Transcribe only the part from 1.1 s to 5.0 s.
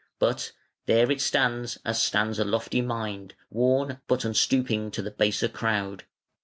it stands, as stands a lofty mind, Worn, but unstooping